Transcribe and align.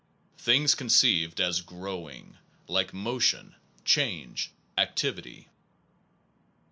Things 0.39 0.73
conceived 0.73 1.39
as 1.39 1.61
growing, 1.61 2.39
like 2.67 2.91
motion, 2.91 3.53
change, 3.85 4.49
activity. 4.75 5.47